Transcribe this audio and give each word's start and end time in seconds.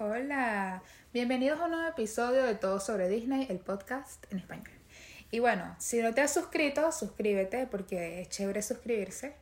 Hola, 0.00 0.80
bienvenidos 1.12 1.58
a 1.58 1.64
un 1.64 1.72
nuevo 1.72 1.88
episodio 1.88 2.44
de 2.44 2.54
Todo 2.54 2.78
sobre 2.78 3.08
Disney, 3.08 3.48
el 3.50 3.58
podcast 3.58 4.32
en 4.32 4.38
español. 4.38 4.70
Y 5.32 5.40
bueno, 5.40 5.74
si 5.80 6.00
no 6.00 6.14
te 6.14 6.20
has 6.20 6.32
suscrito, 6.32 6.92
suscríbete 6.92 7.66
porque 7.66 8.20
es 8.20 8.28
chévere 8.28 8.62
suscribirse. 8.62 9.34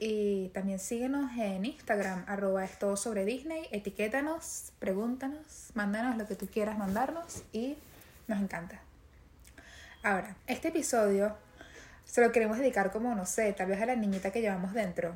Y 0.00 0.48
también 0.48 0.80
síguenos 0.80 1.30
en 1.38 1.64
Instagram, 1.64 2.24
arroba 2.26 2.64
es 2.64 2.76
todo 2.76 2.96
sobre 2.96 3.24
Disney, 3.24 3.68
etiquétanos, 3.70 4.72
pregúntanos, 4.80 5.70
mándanos 5.74 6.16
lo 6.16 6.26
que 6.26 6.34
tú 6.34 6.48
quieras 6.48 6.76
mandarnos 6.76 7.44
y 7.52 7.78
nos 8.26 8.40
encanta. 8.40 8.80
Ahora, 10.02 10.34
este 10.48 10.68
episodio 10.68 11.36
se 12.04 12.20
lo 12.20 12.32
queremos 12.32 12.58
dedicar 12.58 12.90
como, 12.90 13.14
no 13.14 13.26
sé, 13.26 13.52
tal 13.52 13.68
vez 13.68 13.80
a 13.80 13.86
la 13.86 13.94
niñita 13.94 14.32
que 14.32 14.40
llevamos 14.40 14.72
dentro. 14.72 15.14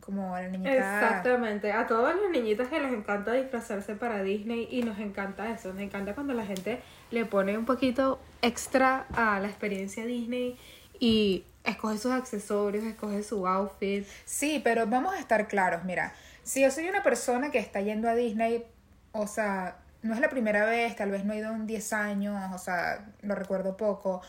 Como 0.00 0.34
a 0.34 0.42
la 0.42 0.48
niñita... 0.48 0.74
Exactamente, 0.74 1.72
a 1.72 1.86
todas 1.86 2.16
las 2.16 2.30
niñitas 2.30 2.68
que 2.68 2.80
les 2.80 2.92
encanta 2.92 3.32
disfrazarse 3.32 3.94
para 3.94 4.22
Disney 4.22 4.68
y 4.70 4.82
nos 4.82 4.98
encanta 4.98 5.50
eso, 5.50 5.72
nos 5.72 5.82
encanta 5.82 6.14
cuando 6.14 6.34
la 6.34 6.46
gente 6.46 6.80
le 7.10 7.24
pone 7.26 7.56
un 7.56 7.66
poquito 7.66 8.18
extra 8.42 9.06
a 9.12 9.38
la 9.40 9.48
experiencia 9.48 10.04
Disney 10.06 10.58
y 10.98 11.44
escoge 11.64 11.98
sus 11.98 12.12
accesorios, 12.12 12.84
escoge 12.84 13.22
su 13.22 13.46
outfit. 13.46 14.06
Sí, 14.24 14.60
pero 14.64 14.86
vamos 14.86 15.14
a 15.14 15.18
estar 15.18 15.46
claros, 15.48 15.84
mira, 15.84 16.12
si 16.42 16.62
yo 16.62 16.70
soy 16.70 16.88
una 16.88 17.02
persona 17.02 17.50
que 17.50 17.58
está 17.58 17.80
yendo 17.80 18.08
a 18.08 18.14
Disney, 18.14 18.64
o 19.12 19.26
sea, 19.26 19.76
no 20.02 20.14
es 20.14 20.20
la 20.20 20.30
primera 20.30 20.64
vez, 20.64 20.96
tal 20.96 21.10
vez 21.10 21.24
no 21.24 21.32
he 21.32 21.38
ido 21.38 21.52
en 21.52 21.66
10 21.66 21.92
años, 21.92 22.54
o 22.54 22.58
sea, 22.58 23.06
lo 23.22 23.34
recuerdo 23.34 23.76
poco, 23.76 24.22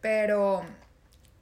pero 0.00 0.62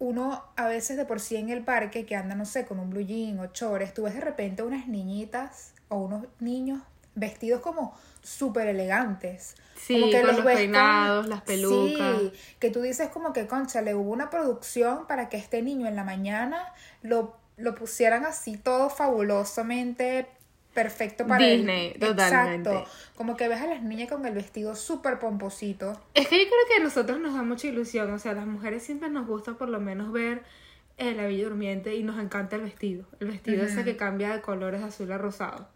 uno 0.03 0.43
a 0.57 0.67
veces 0.67 0.97
de 0.97 1.05
por 1.05 1.21
sí 1.21 1.37
en 1.37 1.49
el 1.49 1.63
parque 1.63 2.05
que 2.05 2.17
anda, 2.17 2.35
no 2.35 2.45
sé, 2.45 2.67
con 2.67 2.81
un 2.81 2.91
blue 2.91 3.07
jean 3.07 3.39
o 3.39 3.47
chores, 3.53 3.95
tú 3.95 4.03
ves 4.03 4.15
de 4.15 4.21
repente 4.21 4.65
unas 4.65 4.89
niñitas 4.89 5.75
o 5.89 5.97
unos 5.97 6.27
niños 6.41 6.83
vestidos 7.15 7.61
como 7.61 7.97
súper 8.21 8.67
elegantes. 8.67 9.55
Sí, 9.77 10.01
como 10.01 10.11
que 10.11 10.23
con 10.23 10.35
los 10.35 10.45
ves 10.45 10.57
peinados, 10.57 11.29
las 11.29 11.43
pelucas. 11.43 12.21
Sí, 12.21 12.33
que 12.59 12.71
tú 12.71 12.83
dices 12.83 13.11
como 13.11 13.33
que, 13.33 13.47
concha, 13.47 13.81
le 13.81 13.95
hubo 13.95 14.11
una 14.11 14.29
producción 14.29 15.07
para 15.07 15.29
que 15.29 15.37
este 15.37 15.63
niño 15.63 15.87
en 15.87 15.95
la 15.95 16.03
mañana 16.03 16.73
lo, 17.03 17.37
lo 17.57 17.77
pusieran 17.77 18.25
así 18.25 18.57
todo 18.57 18.91
fabulosamente 18.91 20.27
perfecto 20.75 21.27
para. 21.27 21.45
Disney, 21.45 21.93
totalmente. 21.95 22.71
Exacto. 22.71 22.91
Como 23.17 23.37
que 23.37 23.49
ves 23.49 23.61
a 23.61 23.67
las 23.67 23.83
niñas 23.83 24.11
con 24.11 24.25
el 24.27 24.35
vestido 24.35 24.75
súper 24.75 25.19
pomposito. 25.19 26.01
Es 26.15 26.29
que 26.29 26.39
yo 26.39 26.45
creo 26.45 26.61
que 26.69 26.81
a 26.81 26.85
nosotros 26.85 27.21
nos 27.21 27.35
da 27.35 27.43
mucha 27.43 27.67
ilusión, 27.67 28.11
o 28.13 28.19
sea, 28.19 28.33
las 28.33 28.47
mujeres 28.47 28.83
siempre 28.83 29.09
nos 29.09 29.27
gusta 29.27 29.55
por 29.55 29.69
lo 29.69 29.81
menos 29.81 30.13
ver 30.13 30.43
eh, 30.99 31.15
la 31.15 31.25
Bella 31.25 31.45
Durmiente 31.45 31.95
y 31.95 32.03
nos 32.03 32.19
encanta 32.21 32.57
el 32.57 32.63
vestido. 32.63 33.05
El 33.21 33.29
vestido 33.29 33.65
ese 33.65 33.85
que 33.85 33.97
cambia 33.97 34.33
de 34.33 34.41
colores 34.41 34.83
azul 34.83 35.11
a 35.13 35.19
rosado. 35.19 35.69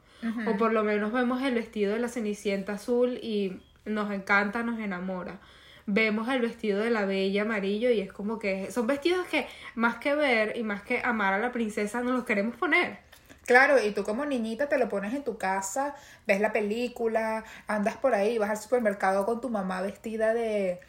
O 0.47 0.57
por 0.57 0.73
lo 0.73 0.83
menos 0.83 1.13
vemos 1.13 1.43
el 1.43 1.55
vestido 1.55 1.93
de 1.93 2.01
la 2.01 2.09
Cenicienta 2.09 2.73
azul 2.73 3.19
y 3.23 3.61
nos 3.85 4.11
encanta, 4.11 4.63
nos 4.63 4.81
enamora. 4.81 5.39
Vemos 5.87 6.29
el 6.29 6.41
vestido 6.41 6.81
de 6.81 6.91
la 6.91 7.05
Bella 7.05 7.43
amarillo 7.43 7.91
y 7.91 8.01
es 8.01 8.13
como 8.13 8.39
que 8.39 8.73
son 8.73 8.89
vestidos 8.89 9.27
que 9.29 9.47
más 9.77 9.97
que 9.97 10.15
ver 10.17 10.57
y 10.57 10.65
más 10.65 10.83
que 10.83 11.01
amar 11.05 11.35
a 11.35 11.39
la 11.39 11.53
princesa 11.53 12.03
nos 12.03 12.13
los 12.13 12.25
queremos 12.25 12.57
poner. 12.57 13.06
Claro, 13.47 13.83
y 13.83 13.93
tú 13.93 14.03
como 14.03 14.25
niñita 14.25 14.69
te 14.69 14.77
lo 14.77 14.89
pones 14.89 15.15
en 15.15 15.23
tu 15.23 15.39
casa, 15.39 15.95
ves 16.27 16.41
la 16.41 16.53
película, 16.53 17.45
andas 17.69 17.97
por 17.97 18.13
ahí, 18.13 18.39
vas 18.39 18.51
al 18.51 18.59
supermercado 18.59 19.25
con 19.25 19.41
tu 19.41 19.49
mamá 19.49 19.81
vestida 19.83 20.35
de 20.35 20.81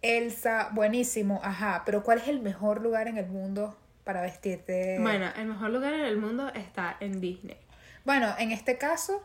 Elsa, 0.00 0.70
buenísimo, 0.72 1.40
ajá, 1.44 1.82
pero 1.84 2.02
¿cuál 2.02 2.18
es 2.18 2.28
el 2.28 2.40
mejor 2.40 2.80
lugar 2.80 3.08
en 3.08 3.18
el 3.18 3.26
mundo 3.26 3.76
para 4.04 4.22
vestirte? 4.22 4.98
Bueno, 5.00 5.26
el 5.36 5.46
mejor 5.48 5.68
lugar 5.68 5.92
en 5.92 6.00
el 6.00 6.16
mundo 6.16 6.48
está 6.54 6.96
en 7.00 7.20
Disney. 7.20 7.58
Bueno, 8.06 8.34
en 8.38 8.52
este 8.52 8.78
caso, 8.78 9.22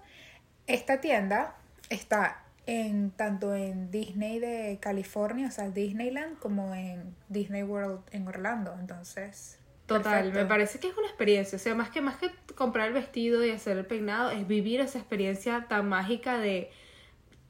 esta 0.68 1.00
tienda 1.00 1.56
está 1.90 2.44
en 2.66 3.12
tanto 3.12 3.56
en 3.56 3.92
Disney 3.92 4.40
de 4.40 4.78
California, 4.82 5.48
o 5.48 5.52
sea, 5.52 5.70
Disneyland, 5.70 6.38
como 6.40 6.76
en 6.76 7.16
Disney 7.30 7.64
World 7.64 8.02
en 8.12 8.28
Orlando, 8.28 8.76
entonces... 8.78 9.58
Total, 9.86 10.14
perfecto. 10.14 10.40
me 10.40 10.46
parece 10.46 10.80
que 10.80 10.88
es 10.88 10.98
una 10.98 11.08
experiencia, 11.08 11.58
o 11.58 11.60
sea, 11.60 11.76
más 11.76 11.90
que 11.90 12.02
más 12.02 12.16
que 12.18 12.32
comprar 12.56 12.88
el 12.88 12.94
vestido 12.94 13.46
y 13.46 13.52
hacer 13.52 13.78
el 13.78 13.86
peinado, 13.86 14.32
es 14.32 14.48
vivir 14.48 14.80
esa 14.80 14.98
experiencia 14.98 15.66
tan 15.68 15.90
mágica 15.90 16.38
de 16.38 16.72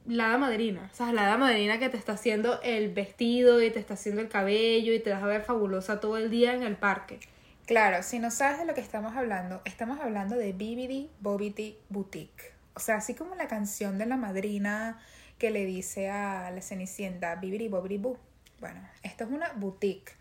la 0.07 0.27
hada 0.27 0.37
madrina, 0.37 0.89
o 0.91 0.95
sea, 0.95 1.13
la 1.13 1.27
hada 1.27 1.37
madrina 1.37 1.79
que 1.79 1.89
te 1.89 1.97
está 1.97 2.13
haciendo 2.13 2.59
el 2.63 2.91
vestido 2.91 3.61
y 3.61 3.69
te 3.69 3.79
está 3.79 3.93
haciendo 3.93 4.21
el 4.21 4.29
cabello 4.29 4.93
y 4.93 4.99
te 4.99 5.11
vas 5.11 5.23
a 5.23 5.27
ver 5.27 5.43
fabulosa 5.43 5.99
todo 5.99 6.17
el 6.17 6.29
día 6.29 6.53
en 6.53 6.63
el 6.63 6.75
parque. 6.75 7.19
Claro, 7.65 8.03
si 8.03 8.19
no 8.19 8.29
sabes 8.29 8.59
de 8.59 8.65
lo 8.65 8.73
que 8.73 8.81
estamos 8.81 9.15
hablando, 9.15 9.61
estamos 9.63 9.99
hablando 10.01 10.35
de 10.35 10.51
Bibidi 10.51 11.09
Bobity 11.21 11.77
Boutique. 11.87 12.51
O 12.73 12.79
sea, 12.79 12.95
así 12.95 13.13
como 13.13 13.35
la 13.35 13.47
canción 13.47 13.97
de 13.97 14.05
la 14.05 14.17
madrina 14.17 14.99
que 15.37 15.51
le 15.51 15.65
dice 15.65 16.09
a 16.09 16.51
la 16.51 16.61
cenicienta 16.61 17.35
Bibidi 17.35 17.69
Bobity 17.69 17.97
Boo. 17.97 18.17
Bueno, 18.59 18.81
esto 19.03 19.23
es 19.23 19.29
una 19.29 19.53
boutique 19.53 20.13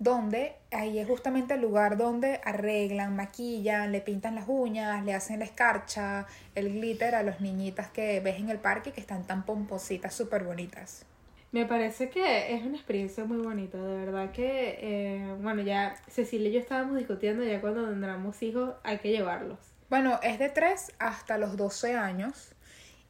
donde 0.00 0.54
ahí 0.72 0.98
es 0.98 1.06
justamente 1.06 1.54
el 1.54 1.60
lugar 1.60 1.98
donde 1.98 2.40
arreglan, 2.42 3.14
maquillan, 3.14 3.92
le 3.92 4.00
pintan 4.00 4.34
las 4.34 4.46
uñas, 4.48 5.04
le 5.04 5.12
hacen 5.12 5.40
la 5.40 5.44
escarcha, 5.44 6.26
el 6.54 6.72
glitter 6.72 7.14
a 7.14 7.22
las 7.22 7.42
niñitas 7.42 7.90
que 7.90 8.18
ves 8.20 8.38
en 8.40 8.48
el 8.48 8.58
parque 8.58 8.92
que 8.92 9.00
están 9.02 9.26
tan 9.26 9.44
pompositas, 9.44 10.14
súper 10.14 10.44
bonitas. 10.44 11.04
Me 11.52 11.66
parece 11.66 12.08
que 12.08 12.54
es 12.54 12.62
una 12.62 12.76
experiencia 12.76 13.24
muy 13.26 13.38
bonita, 13.38 13.76
de 13.76 14.06
verdad 14.06 14.32
que, 14.32 14.78
eh, 14.80 15.34
bueno, 15.42 15.60
ya 15.60 15.94
Cecilia 16.08 16.48
y 16.48 16.52
yo 16.52 16.60
estábamos 16.60 16.96
discutiendo 16.96 17.44
ya 17.44 17.60
cuando 17.60 17.86
tendremos 17.86 18.42
hijos 18.42 18.76
hay 18.82 18.98
que 18.98 19.10
llevarlos. 19.10 19.58
Bueno, 19.90 20.18
es 20.22 20.38
de 20.38 20.48
3 20.48 20.94
hasta 20.98 21.36
los 21.36 21.58
12 21.58 21.94
años 21.94 22.54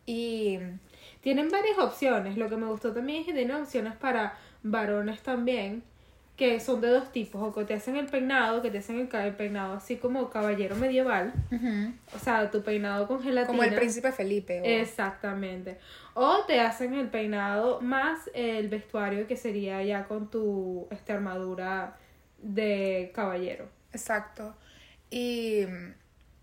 y 0.06 0.58
Tienen 1.20 1.50
varias 1.50 1.78
opciones, 1.78 2.36
lo 2.38 2.48
que 2.48 2.56
me 2.56 2.66
gustó 2.66 2.92
también 2.94 3.20
es 3.20 3.26
que 3.26 3.34
tienen 3.34 3.54
opciones 3.54 3.94
para 3.94 4.38
varones 4.62 5.22
también, 5.22 5.84
que 6.40 6.58
son 6.58 6.80
de 6.80 6.88
dos 6.88 7.12
tipos, 7.12 7.42
o 7.42 7.52
que 7.52 7.66
te 7.66 7.74
hacen 7.74 7.96
el 7.96 8.06
peinado, 8.06 8.62
que 8.62 8.70
te 8.70 8.78
hacen 8.78 8.98
el, 8.98 9.14
el 9.14 9.34
peinado 9.36 9.74
así 9.74 9.96
como 9.98 10.30
caballero 10.30 10.74
medieval, 10.74 11.34
o 12.14 12.18
sea, 12.18 12.50
tu 12.50 12.62
peinado 12.62 13.06
con 13.06 13.22
gelatina. 13.22 13.46
como 13.46 13.62
el 13.62 13.74
príncipe 13.74 14.10
Felipe. 14.10 14.62
o- 14.62 14.64
Exactamente. 14.64 15.76
O 16.14 16.44
te 16.46 16.58
hacen 16.60 16.94
el 16.94 17.08
peinado 17.08 17.82
más 17.82 18.30
el 18.32 18.68
vestuario 18.68 19.26
que 19.26 19.36
sería 19.36 19.82
ya 19.84 20.04
con 20.06 20.30
tu 20.30 20.88
este, 20.90 21.12
armadura 21.12 21.98
de 22.38 23.12
caballero. 23.14 23.68
Exacto. 23.92 24.54
Y 25.10 25.66
mm, 25.68 25.92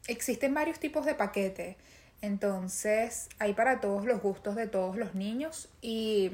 existen 0.09 0.53
varios 0.53 0.79
tipos 0.79 1.07
de 1.07 1.15
paquetes. 1.15 1.75
Entonces, 2.21 3.29
hay 3.39 3.53
para 3.53 3.79
todos 3.79 4.05
los 4.05 4.21
gustos 4.21 4.55
de 4.55 4.67
todos 4.67 4.95
los 4.95 5.15
niños. 5.15 5.69
Y, 5.81 6.31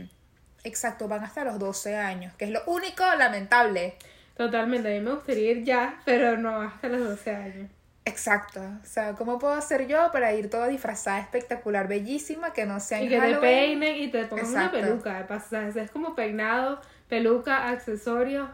exacto, 0.64 1.08
van 1.08 1.24
hasta 1.24 1.44
los 1.44 1.60
12 1.60 1.96
años, 1.98 2.34
que 2.36 2.46
es 2.46 2.52
lo 2.52 2.62
único 2.68 3.04
lamentable. 3.18 3.96
Totalmente, 4.36 4.90
a 4.90 5.00
mí 5.00 5.06
me 5.06 5.14
gustaría 5.14 5.52
ir 5.52 5.64
ya, 5.64 6.02
pero 6.06 6.38
no 6.38 6.62
hasta 6.62 6.88
los 6.90 7.08
12 7.08 7.36
años. 7.36 7.70
Exacto. 8.06 8.60
O 8.62 8.86
sea, 8.86 9.14
¿cómo 9.14 9.40
puedo 9.40 9.54
hacer 9.54 9.88
yo 9.88 10.12
para 10.12 10.34
ir 10.34 10.50
toda 10.50 10.68
disfrazada 10.68 11.20
espectacular, 11.20 11.88
bellísima, 11.88 12.52
que 12.52 12.66
no 12.66 12.80
sea 12.80 13.00
en 13.00 13.06
Y 13.06 13.10
que 13.10 13.20
te 13.22 13.36
peinen 13.36 13.96
y 13.96 14.08
te 14.10 14.26
pongan 14.26 14.46
una 14.48 14.72
peluca. 14.72 15.40
sea, 15.50 15.68
Es 15.70 15.92
como 15.92 16.14
peinado, 16.16 16.82
peluca, 17.08 17.70
accesorios. 17.70 18.50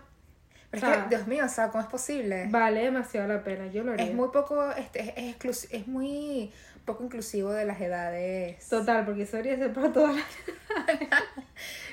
Pero 0.70 0.88
o 0.88 0.92
es 0.92 0.98
que, 1.00 1.10
Dios 1.10 1.26
mío, 1.28 1.46
o 1.46 1.50
sea, 1.50 1.70
¿cómo 1.70 1.84
es 1.84 1.90
posible? 1.90 2.46
Vale 2.50 2.84
demasiado 2.84 3.28
la 3.28 3.44
pena, 3.44 3.66
yo 3.68 3.84
lo 3.84 3.94
haría. 3.94 4.06
Es 4.06 4.14
muy 4.14 4.30
poco, 4.30 4.72
este, 4.74 5.00
es, 5.00 5.08
es, 5.16 5.36
exclus- 5.40 5.68
es 5.72 5.88
muy 5.88 6.52
poco 6.86 7.04
inclusivo 7.04 7.52
de 7.52 7.66
las 7.66 7.82
edades. 7.82 8.70
Total, 8.70 9.04
porque 9.04 9.24
eso 9.24 9.38
debería 9.38 9.58
ser 9.58 9.74
para 9.74 9.92
todas 9.92 10.16
las... 10.16 10.26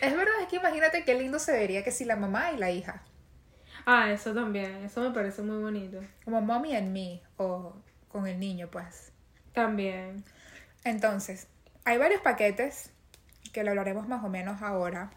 Es 0.01 0.17
verdad, 0.17 0.35
es 0.43 0.49
que 0.49 0.57
imagínate 0.57 1.05
qué 1.05 1.15
lindo 1.15 1.39
se 1.39 1.53
vería 1.53 1.83
que 1.85 1.91
si 1.91 2.05
la 2.05 2.17
mamá 2.17 2.53
y 2.53 2.57
la 2.57 2.71
hija. 2.71 3.03
Ah, 3.85 4.11
eso 4.11 4.35
también, 4.35 4.85
eso 4.85 5.01
me 5.01 5.11
parece 5.11 5.43
muy 5.43 5.63
bonito. 5.63 6.01
Como 6.25 6.41
mommy 6.41 6.75
and 6.75 6.93
me, 6.93 7.23
o 7.37 7.75
con 8.09 8.27
el 8.27 8.39
niño, 8.39 8.69
pues. 8.71 9.13
También. 9.53 10.25
Entonces, 10.85 11.47
hay 11.85 11.99
varios 11.99 12.21
paquetes 12.21 12.91
que 13.53 13.65
lo 13.65 13.71
hablaremos 13.71 14.09
más 14.09 14.25
o 14.25 14.29
menos 14.29 14.61
ahora, 14.63 15.11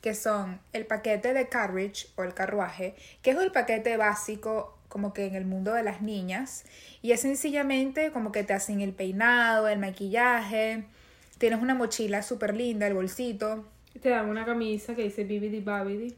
que 0.00 0.14
son 0.14 0.60
el 0.72 0.86
paquete 0.86 1.32
de 1.32 1.48
carriage 1.48 2.08
o 2.16 2.22
el 2.24 2.34
carruaje, 2.34 2.94
que 3.22 3.30
es 3.30 3.38
el 3.38 3.52
paquete 3.52 3.96
básico 3.96 4.78
como 4.88 5.12
que 5.12 5.26
en 5.26 5.34
el 5.34 5.44
mundo 5.44 5.72
de 5.72 5.82
las 5.82 6.02
niñas, 6.02 6.64
y 7.02 7.12
es 7.12 7.20
sencillamente 7.22 8.12
como 8.12 8.30
que 8.30 8.44
te 8.44 8.52
hacen 8.52 8.80
el 8.80 8.92
peinado, 8.92 9.66
el 9.66 9.78
maquillaje, 9.78 10.84
tienes 11.38 11.60
una 11.60 11.74
mochila 11.74 12.22
súper 12.22 12.54
linda, 12.54 12.86
el 12.86 12.94
bolsito, 12.94 13.64
Te 14.00 14.10
dan 14.10 14.28
una 14.28 14.44
camisa 14.44 14.94
que 14.94 15.02
dice 15.02 15.24
Bibidi 15.24 15.60
Babidi. 15.60 16.14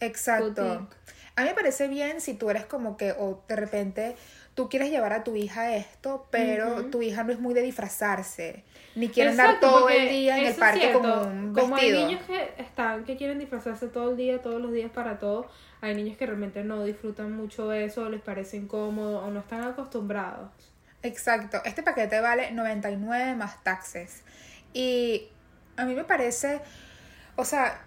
Exacto. 0.00 0.62
Boutique. 0.64 0.96
A 1.36 1.42
mí 1.42 1.48
me 1.48 1.54
parece 1.54 1.88
bien 1.88 2.20
si 2.20 2.34
tú 2.34 2.48
eres 2.50 2.64
como 2.64 2.96
que, 2.96 3.10
o 3.12 3.42
de 3.48 3.56
repente, 3.56 4.14
tú 4.54 4.68
quieres 4.68 4.90
llevar 4.90 5.12
a 5.12 5.24
tu 5.24 5.34
hija 5.34 5.74
esto, 5.74 6.26
pero 6.30 6.84
tu 6.86 7.02
hija 7.02 7.24
no 7.24 7.32
es 7.32 7.40
muy 7.40 7.54
de 7.54 7.62
disfrazarse, 7.62 8.62
ni 8.94 9.08
quiere 9.08 9.30
andar 9.30 9.58
todo 9.58 9.88
el 9.88 10.08
día 10.08 10.38
en 10.38 10.44
el 10.44 10.50
eso 10.52 10.60
parque 10.60 10.80
cierto. 10.80 11.00
como 11.00 11.22
un 11.22 11.52
Como 11.52 11.74
hay 11.74 11.90
vestido. 11.90 12.06
niños 12.06 12.22
que 12.26 12.62
están, 12.62 13.04
que 13.04 13.16
quieren 13.16 13.40
disfrazarse 13.40 13.88
todo 13.88 14.10
el 14.12 14.16
día, 14.16 14.40
todos 14.42 14.60
los 14.62 14.70
días 14.70 14.92
para 14.92 15.18
todo, 15.18 15.48
hay 15.80 15.96
niños 15.96 16.16
que 16.16 16.24
realmente 16.26 16.62
no 16.62 16.84
disfrutan 16.84 17.32
mucho 17.32 17.72
eso, 17.72 18.02
o 18.02 18.08
les 18.10 18.20
parece 18.20 18.56
incómodo, 18.56 19.18
o 19.24 19.30
no 19.32 19.40
están 19.40 19.64
acostumbrados. 19.64 20.50
Exacto, 21.02 21.60
este 21.64 21.82
paquete 21.82 22.20
vale 22.20 22.52
99 22.52 23.34
más 23.34 23.60
taxes. 23.64 24.22
Y 24.72 25.26
a 25.76 25.84
mí 25.84 25.94
me 25.96 26.04
parece, 26.04 26.60
o 27.36 27.44
sea, 27.44 27.84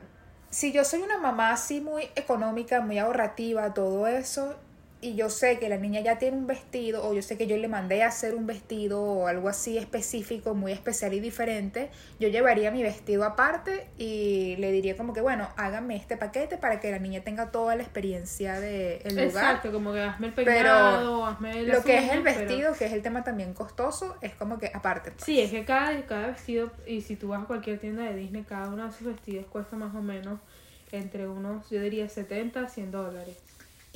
si 0.49 0.71
yo 0.71 0.83
soy 0.83 1.01
una 1.01 1.17
mamá 1.17 1.51
así 1.51 1.81
muy 1.81 2.09
económica, 2.15 2.81
muy 2.81 2.97
ahorrativa, 2.99 3.73
todo 3.73 4.07
eso, 4.07 4.55
y 4.99 5.15
yo 5.15 5.29
sé 5.29 5.59
que 5.59 5.69
la 5.69 5.77
niña 5.77 6.01
ya 6.01 6.17
tiene 6.17 6.37
un 6.37 6.47
vestido 6.47 7.07
o 7.07 7.13
yo 7.13 7.21
sé 7.21 7.37
que 7.37 7.45
yo 7.45 7.55
le 7.55 7.67
mandé 7.67 8.01
a 8.01 8.07
hacer 8.07 8.33
un 8.33 8.47
vestido 8.47 9.01
o 9.01 9.27
algo 9.27 9.47
así 9.47 9.77
específico, 9.77 10.55
muy 10.55 10.71
especial 10.71 11.13
y 11.13 11.19
diferente, 11.19 11.91
yo 12.19 12.29
llevaría 12.29 12.71
mi 12.71 12.81
vestido 12.81 13.23
aparte 13.23 13.87
y 13.97 14.55
le 14.57 14.71
diría 14.71 14.97
como 14.97 15.13
que, 15.13 15.21
bueno, 15.21 15.49
háganme 15.55 15.95
este 15.95 16.17
paquete 16.17 16.57
para 16.57 16.79
que 16.79 16.89
la 16.89 16.97
niña 16.97 17.21
tenga 17.21 17.51
toda 17.51 17.75
la 17.75 17.83
experiencia 17.83 18.59
del 18.59 19.03
de 19.03 19.09
lugar. 19.11 19.25
Exacto, 19.27 19.71
como 19.71 19.93
que 19.93 20.01
hazme 20.01 20.27
el 20.27 20.33
peinado, 20.33 21.25
hazme 21.25 21.63
Lo 21.63 21.83
que 21.83 21.97
es 21.97 22.11
el 22.11 22.23
vestido, 22.23 22.73
que 22.73 22.85
es 22.85 22.93
el 22.93 23.03
tema 23.03 23.23
también 23.23 23.53
costoso, 23.53 24.15
es 24.21 24.33
como 24.33 24.57
que 24.57 24.71
aparte. 24.73 25.11
Pues. 25.11 25.23
Sí, 25.23 25.39
es 25.39 25.51
que 25.51 25.63
cada, 25.63 26.05
cada 26.07 26.27
vestido, 26.27 26.71
y 26.87 27.01
si 27.01 27.15
tú 27.15 27.27
vas 27.27 27.43
a 27.43 27.45
cualquier 27.45 27.79
tienda 27.79 28.03
de 28.03 28.15
Disney, 28.15 28.43
cada 28.43 28.69
uno 28.69 28.85
de 28.85 28.89
esos 28.89 29.03
vestidos 29.03 29.45
cuesta 29.45 29.75
más 29.75 29.93
o 29.93 30.01
menos 30.01 30.39
entre 30.91 31.27
unos, 31.27 31.69
yo 31.69 31.81
diría 31.81 32.09
70 32.09 32.61
a 32.61 32.67
100 32.67 32.91
dólares. 32.91 33.37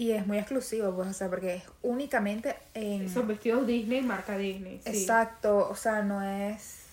Y 0.02 0.14
es 0.14 0.26
muy 0.26 0.40
exclusivo, 0.40 0.96
pues, 0.96 1.10
o 1.10 1.14
sea, 1.14 1.30
porque 1.30 1.58
es 1.58 1.64
únicamente 1.84 2.56
en... 2.74 3.08
Son 3.08 3.28
vestidos 3.28 3.68
Disney, 3.68 4.02
marca 4.02 4.36
Disney. 4.36 4.82
Exacto, 4.84 5.70
o 5.70 5.76
sea, 5.76 6.02
no 6.02 6.24
es... 6.24 6.88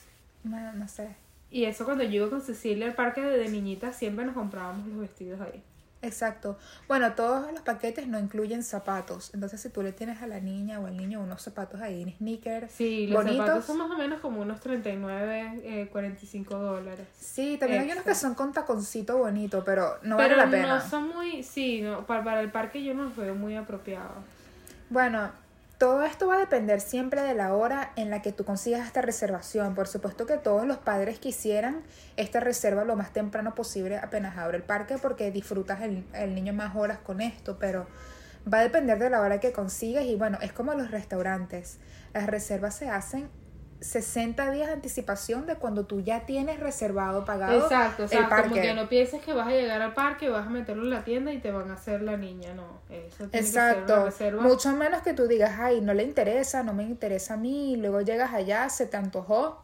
No, 0.45 0.75
no, 0.75 0.87
sé. 0.89 1.09
Y 1.51 1.65
eso 1.65 1.87
cuando 1.87 2.05
yo 2.05 2.17
iba 2.17 2.29
con 2.29 2.43
Cecilia 2.43 2.85
al 2.85 2.95
parque 2.95 3.23
de 3.23 3.49
niñitas, 3.49 3.97
siempre 3.97 4.27
nos 4.27 4.35
comprábamos 4.35 4.87
los 4.89 4.99
vestidos 4.99 5.41
ahí. 5.41 5.63
Exacto. 6.01 6.59
Bueno, 6.87 7.13
todos 7.15 7.53
los 7.53 7.63
paquetes 7.63 8.07
no 8.07 8.19
incluyen 8.19 8.63
zapatos. 8.63 9.33
Entonces, 9.35 9.61
si 9.61 9.69
tú 9.69 9.83
le 9.83 9.93
tienes 9.93 10.23
a 10.23 10.27
la 10.27 10.41
niña 10.41 10.79
o 10.81 10.87
al 10.87 10.97
niño 10.97 11.21
unos 11.21 11.43
zapatos 11.43 11.81
ahí 11.81 12.03
en 12.03 12.17
sneakers, 12.17 12.71
sí, 12.71 13.09
los 13.09 13.25
zapatos 13.25 13.65
son 13.65 13.79
más 13.79 13.91
o 13.91 13.99
menos 13.99 14.21
como 14.21 14.41
unos 14.41 14.61
39, 14.61 15.61
eh, 15.65 15.89
45 15.91 16.57
dólares. 16.57 17.07
Sí, 17.19 17.57
también 17.59 17.83
hay 17.83 17.93
unos 17.93 18.05
que 18.05 18.15
son 18.15 18.35
con 18.35 18.53
taconcito 18.53 19.19
bonito, 19.19 19.65
pero 19.65 19.99
no 20.03 20.17
vale 20.17 20.37
la 20.37 20.49
pena. 20.49 20.77
No 20.77 20.89
son 20.89 21.09
muy, 21.09 21.43
sí, 21.43 21.81
no, 21.81 22.07
para, 22.07 22.23
para 22.23 22.41
el 22.43 22.51
parque 22.51 22.83
yo 22.83 22.95
no 22.95 23.05
los 23.05 23.17
veo 23.17 23.35
muy 23.35 23.57
apropiados. 23.57 24.25
Bueno, 24.91 25.31
todo 25.79 26.03
esto 26.03 26.27
va 26.27 26.35
a 26.35 26.41
depender 26.41 26.81
siempre 26.81 27.23
de 27.23 27.35
la 27.35 27.55
hora 27.55 27.93
en 27.95 28.11
la 28.11 28.21
que 28.21 28.33
tú 28.33 28.45
consigas 28.45 28.85
esta 28.85 29.01
reservación. 29.01 29.77
Por 29.77 29.87
supuesto 29.87 30.27
que 30.27 30.37
todos 30.37 30.67
los 30.67 30.79
padres 30.79 31.21
quisieran 31.21 31.85
esta 32.17 32.41
reserva 32.41 32.85
lo 32.85 32.97
más 32.97 33.13
temprano 33.13 33.55
posible 33.55 33.97
apenas 33.97 34.37
abre 34.37 34.57
el 34.57 34.65
parque 34.65 34.99
porque 34.99 35.31
disfrutas 35.31 35.81
el, 35.83 36.05
el 36.15 36.35
niño 36.35 36.53
más 36.53 36.75
horas 36.75 36.99
con 36.99 37.21
esto, 37.21 37.59
pero 37.61 37.87
va 38.53 38.59
a 38.59 38.63
depender 38.63 38.99
de 38.99 39.09
la 39.09 39.21
hora 39.21 39.39
que 39.39 39.53
consigas 39.53 40.05
y 40.05 40.17
bueno, 40.17 40.39
es 40.43 40.53
como 40.53 40.75
los 40.75 40.91
restaurantes. 40.91 41.79
Las 42.13 42.27
reservas 42.27 42.75
se 42.75 42.91
hacen 42.91 43.31
60 43.81 44.51
días 44.51 44.67
de 44.67 44.73
anticipación 44.73 45.47
de 45.47 45.55
cuando 45.55 45.87
tú 45.87 46.01
ya 46.01 46.27
tienes 46.27 46.59
reservado, 46.59 47.25
pagado 47.25 47.63
Exacto, 47.63 48.05
o 48.05 48.09
sea, 48.09 48.29
como 48.29 48.55
que 48.55 48.75
no 48.75 48.89
pienses 48.89 49.23
que 49.23 49.33
vas 49.33 49.47
a 49.47 49.51
llegar 49.51 49.81
al 49.81 49.95
parque, 49.95 50.29
vas 50.29 50.47
a 50.47 50.51
meterlo 50.51 50.83
en 50.83 50.91
la 50.91 51.05
tienda 51.05 51.33
y 51.33 51.39
te 51.39 51.53
van 51.53 51.71
a 51.71 51.75
hacer 51.75 52.03
la 52.03 52.17
niña, 52.17 52.55
no. 52.55 52.81
Eso 52.91 53.29
tiene 53.29 53.47
Exacto. 53.47 54.07
Que 54.07 54.11
ser 54.11 54.35
Mucho 54.35 54.73
menos 54.73 55.03
que 55.03 55.15
tú 55.15 55.29
digas, 55.29 55.59
ay, 55.61 55.81
no 55.81 55.95
le 55.95 56.03
interesa, 56.03 56.63
no 56.65 56.75
me 56.75 56.83
interesa 56.83 57.35
a 57.35 57.37
mí, 57.37 57.75
y 57.75 57.77
luego 57.77 58.01
llegas 58.01 58.33
allá, 58.35 58.69
se 58.69 58.87
te 58.87 58.97
antojó. 58.97 59.63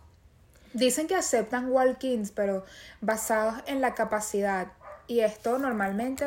Dicen 0.73 1.09
que 1.09 1.17
aceptan 1.17 1.71
walk-ins, 1.71 2.31
pero 2.33 2.65
basados 3.01 3.63
en 3.67 3.81
la 3.81 3.95
capacidad. 3.95 4.69
Y 5.09 5.21
esto 5.21 5.59
normalmente, 5.59 6.25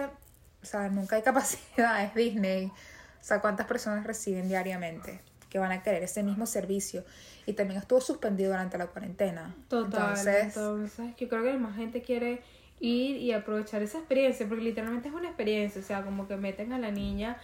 o 0.62 0.66
sea, 0.66 0.90
nunca 0.90 1.16
hay 1.16 1.22
capacidad, 1.24 2.04
es 2.04 2.14
Disney. 2.16 2.68
O 2.68 3.24
sea, 3.24 3.40
¿cuántas 3.40 3.66
personas 3.66 4.06
reciben 4.06 4.50
diariamente? 4.50 5.22
Que 5.50 5.60
van 5.60 5.72
a 5.72 5.82
querer 5.82 6.04
ese 6.04 6.24
mismo 6.24 6.46
servicio 6.46 7.04
y 7.46 7.54
también 7.54 7.80
estuvo 7.80 8.02
suspendido 8.02 8.52
durante 8.52 8.78
la 8.78 8.88
cuarentena. 8.88 9.56
Total, 9.68 10.18
entonces, 10.28 11.16
yo 11.18 11.30
creo 11.30 11.44
que 11.44 11.54
más 11.58 11.76
gente 11.76 12.02
quiere 12.02 12.42
ir 12.80 13.18
y 13.18 13.32
aprovechar 13.32 13.82
esa 13.82 14.00
experiencia, 14.00 14.48
porque 14.48 14.64
literalmente 14.64 15.10
es 15.10 15.14
una 15.14 15.28
experiencia, 15.28 15.82
o 15.82 15.84
sea, 15.84 16.04
como 16.04 16.28
que 16.28 16.38
meten 16.38 16.74
a 16.74 16.80
la 16.80 16.92
niña 16.92 17.38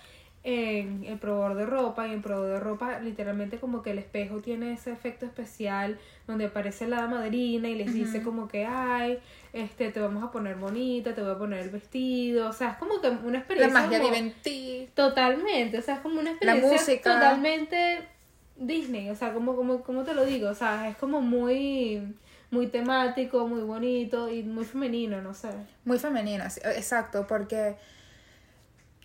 en 0.46 1.06
el 1.06 1.18
probador 1.20 1.56
de 1.56 1.66
ropa 1.66 2.06
y 2.06 2.10
en 2.10 2.16
el 2.18 2.22
probador 2.22 2.54
de 2.54 2.60
ropa 2.60 3.00
literalmente 3.00 3.60
como 3.60 3.82
que 3.82 3.92
el 3.92 4.00
espejo 4.00 4.40
tiene 4.42 4.74
ese 4.74 4.92
efecto 4.92 5.26
especial 5.26 5.98
donde 6.28 6.46
aparece 6.46 6.88
la 6.88 7.08
madrina 7.08 7.70
y 7.70 7.76
les 7.76 7.94
dice 7.94 8.22
como 8.22 8.50
que 8.50 8.66
ay 8.66 9.20
este 9.54 9.92
te 9.92 10.00
vamos 10.02 10.22
a 10.22 10.32
poner 10.32 10.56
bonita 10.56 11.16
te 11.16 11.22
voy 11.22 11.32
a 11.32 11.38
poner 11.38 11.60
el 11.60 11.70
vestido 11.70 12.50
o 12.50 12.54
sea 12.54 12.72
es 12.72 12.78
como 12.78 13.00
que 13.00 13.08
una 13.08 13.38
experiencia 13.38 13.82
la 13.82 13.88
magia 13.88 14.34
totalmente 14.94 15.78
o 15.78 15.82
sea 15.82 15.96
es 15.96 16.02
como 16.02 16.20
una 16.20 16.32
experiencia 16.32 17.02
totalmente 17.02 18.14
Disney, 18.56 19.10
o 19.10 19.16
sea, 19.16 19.34
como, 19.34 19.56
como, 19.56 19.82
como 19.82 20.04
te 20.04 20.14
lo 20.14 20.26
digo, 20.26 20.50
o 20.50 20.56
sea, 20.56 20.88
es 20.90 20.98
como 20.98 21.22
muy, 21.22 22.16
muy 22.52 22.68
temático, 22.68 23.48
muy 23.48 23.62
bonito 23.62 24.30
y 24.30 24.44
muy 24.44 24.66
femenino, 24.66 25.22
no 25.22 25.34
sé. 25.34 25.50
Muy 25.86 26.00
femenino, 26.00 26.44
exacto, 26.44 27.26
porque 27.28 27.76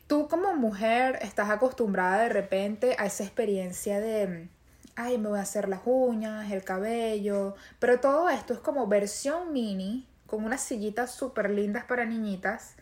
tú 0.09 0.27
como 0.27 0.55
mujer 0.55 1.19
estás 1.23 1.51
acostumbrada 1.51 2.23
de 2.23 2.31
repente 2.31 2.97
a 2.99 3.07
esa 3.07 3.23
experiencia 3.23 4.01
de, 4.01 4.49
ay, 4.97 5.19
me 5.19 5.29
voy 5.29 5.39
a 5.39 5.43
hacer 5.43 5.69
las 5.69 5.83
uñas, 5.85 6.51
el 6.51 6.65
cabello, 6.65 7.55
pero 7.79 8.01
todo 8.01 8.29
esto 8.29 8.55
es 8.55 8.59
como 8.59 8.89
versión 8.89 9.53
mini, 9.53 10.09
con 10.27 10.45
unas 10.45 10.63
sillitas 10.63 11.15
súper 11.15 11.51
lindas 11.51 11.85
para 11.85 12.05
niñitas 12.05 12.75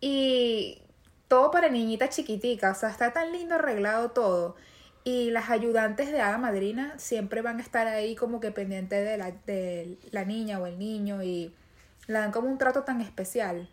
y 0.00 0.82
todo 1.26 1.50
para 1.50 1.68
niñitas 1.68 2.10
chiquiticas, 2.10 2.76
o 2.76 2.80
sea, 2.80 2.90
está 2.90 3.12
tan 3.12 3.32
lindo 3.32 3.56
arreglado 3.56 4.10
todo 4.12 4.56
y 5.04 5.30
las 5.30 5.48
ayudantes 5.48 6.12
de 6.12 6.20
hada 6.20 6.36
madrina 6.36 6.92
siempre 6.98 7.40
van 7.40 7.60
a 7.60 7.62
estar 7.62 7.86
ahí 7.86 8.14
como 8.14 8.40
que 8.40 8.50
pendientes 8.50 9.06
de 9.06 9.16
la, 9.16 9.32
de 9.46 9.98
la 10.10 10.26
niña 10.26 10.60
o 10.60 10.66
el 10.66 10.78
niño 10.78 11.22
y 11.22 11.54
le 12.06 12.14
dan 12.14 12.30
como 12.30 12.48
un 12.48 12.58
trato 12.58 12.82
tan 12.84 13.00
especial. 13.00 13.70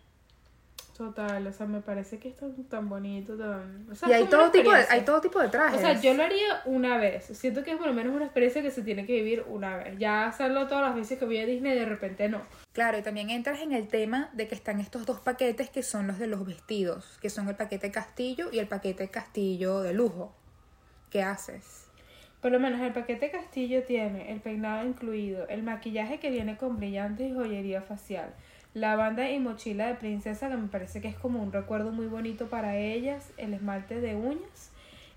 Total, 0.96 1.46
o 1.46 1.52
sea, 1.52 1.66
me 1.66 1.80
parece 1.80 2.18
que 2.18 2.28
es 2.28 2.34
tan 2.68 2.88
bonito, 2.88 3.36
tan... 3.36 3.86
y 4.08 4.12
hay 4.12 4.24
todo, 4.24 4.50
tipo 4.50 4.72
de, 4.72 4.84
hay 4.88 5.02
todo 5.02 5.20
tipo 5.20 5.40
de 5.40 5.48
trajes. 5.48 5.78
O 5.78 5.80
sea, 5.80 6.00
yo 6.00 6.14
lo 6.14 6.22
haría 6.22 6.62
una 6.64 6.96
vez. 6.96 7.24
Siento 7.24 7.62
que 7.62 7.72
es 7.72 7.76
por 7.76 7.86
lo 7.86 7.92
menos 7.92 8.14
una 8.14 8.24
experiencia 8.24 8.62
que 8.62 8.70
se 8.70 8.82
tiene 8.82 9.04
que 9.04 9.12
vivir 9.12 9.44
una 9.48 9.76
vez. 9.76 9.98
Ya 9.98 10.26
hacerlo 10.26 10.66
todas 10.68 10.84
las 10.84 10.94
veces 10.94 11.18
que 11.18 11.26
voy 11.26 11.38
a 11.38 11.44
Disney, 11.44 11.74
de 11.74 11.84
repente 11.84 12.28
no. 12.28 12.42
Claro, 12.72 12.98
y 12.98 13.02
también 13.02 13.30
entras 13.30 13.60
en 13.60 13.72
el 13.72 13.88
tema 13.88 14.30
de 14.32 14.48
que 14.48 14.54
están 14.54 14.80
estos 14.80 15.04
dos 15.04 15.20
paquetes 15.20 15.68
que 15.68 15.82
son 15.82 16.06
los 16.06 16.18
de 16.18 16.28
los 16.28 16.46
vestidos, 16.46 17.18
que 17.20 17.28
son 17.28 17.48
el 17.48 17.56
paquete 17.56 17.90
castillo 17.90 18.48
y 18.50 18.58
el 18.58 18.66
paquete 18.66 19.08
castillo 19.08 19.82
de 19.82 19.92
lujo. 19.92 20.34
¿qué 21.10 21.22
haces? 21.22 21.86
Por 22.40 22.52
lo 22.52 22.60
menos 22.60 22.80
el 22.80 22.92
paquete 22.92 23.30
Castillo 23.30 23.82
tiene 23.84 24.30
el 24.30 24.40
peinado 24.40 24.86
incluido, 24.86 25.48
el 25.48 25.62
maquillaje 25.62 26.18
que 26.18 26.30
viene 26.30 26.56
con 26.56 26.76
brillantes 26.76 27.30
y 27.30 27.34
joyería 27.34 27.80
facial, 27.80 28.34
la 28.76 28.94
banda 28.94 29.30
y 29.30 29.38
mochila 29.38 29.86
de 29.86 29.94
princesa 29.94 30.50
que 30.50 30.56
me 30.58 30.68
parece 30.68 31.00
que 31.00 31.08
es 31.08 31.16
como 31.16 31.42
un 31.42 31.50
recuerdo 31.50 31.92
muy 31.92 32.08
bonito 32.08 32.48
para 32.48 32.76
ellas, 32.76 33.32
el 33.38 33.54
esmalte 33.54 34.02
de 34.02 34.14
uñas 34.16 34.70